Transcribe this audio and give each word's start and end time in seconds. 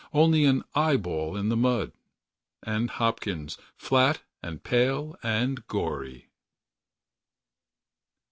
Only, 0.15 0.45
an 0.45 0.63
eyeball 0.73 1.37
in 1.37 1.49
the 1.49 1.55
mud. 1.55 1.91
And 2.63 2.89
Hopkins, 2.89 3.59
Flat 3.77 4.23
and 4.41 4.63
pale 4.63 5.15
and 5.21 5.67
gory! 5.67 6.27